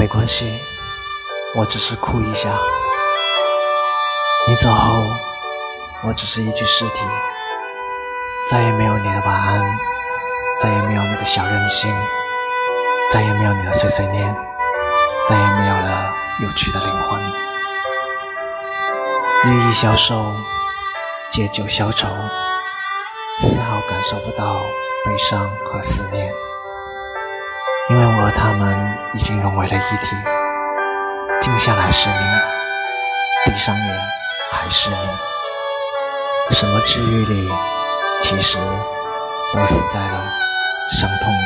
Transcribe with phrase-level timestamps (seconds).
[0.00, 0.58] 没关系，
[1.54, 2.48] 我只是哭一下。
[4.48, 5.04] 你走后，
[6.04, 7.04] 我只是一具尸体，
[8.50, 9.62] 再也没有你的晚安，
[10.58, 11.94] 再也没有你的小任性，
[13.12, 14.34] 再也没有你的碎碎念，
[15.28, 17.20] 再也没有了有趣的灵魂。
[19.44, 20.34] 日益消瘦，
[21.28, 22.08] 借酒消愁，
[23.42, 24.62] 丝毫感受不到
[25.04, 26.32] 悲伤和思念。
[27.90, 30.16] 因为我和他们已经融为了一体，
[31.40, 32.14] 静下来是你，
[33.44, 33.98] 闭上眼
[34.52, 34.96] 还是你。
[36.52, 37.50] 什么治愈力，
[38.20, 38.58] 其实
[39.52, 40.22] 都死在了
[40.92, 41.39] 伤痛。